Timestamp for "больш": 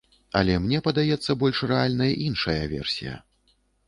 1.43-1.59